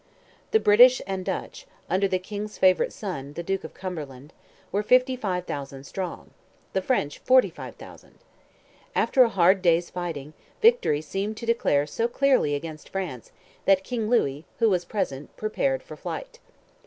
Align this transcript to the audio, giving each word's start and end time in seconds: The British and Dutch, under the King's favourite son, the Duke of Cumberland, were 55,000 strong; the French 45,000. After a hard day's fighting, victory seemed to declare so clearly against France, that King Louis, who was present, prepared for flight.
The 0.49 0.59
British 0.59 0.99
and 1.05 1.23
Dutch, 1.23 1.67
under 1.87 2.07
the 2.07 2.17
King's 2.17 2.57
favourite 2.57 2.91
son, 2.91 3.33
the 3.33 3.43
Duke 3.43 3.63
of 3.63 3.75
Cumberland, 3.75 4.33
were 4.71 4.81
55,000 4.81 5.83
strong; 5.83 6.31
the 6.73 6.81
French 6.81 7.19
45,000. 7.19 8.17
After 8.95 9.21
a 9.21 9.29
hard 9.29 9.61
day's 9.61 9.91
fighting, 9.91 10.33
victory 10.59 11.01
seemed 11.01 11.37
to 11.37 11.45
declare 11.45 11.85
so 11.85 12.07
clearly 12.07 12.55
against 12.55 12.89
France, 12.89 13.31
that 13.65 13.83
King 13.83 14.09
Louis, 14.09 14.43
who 14.57 14.71
was 14.71 14.85
present, 14.85 15.37
prepared 15.37 15.83
for 15.83 15.95
flight. 15.95 16.39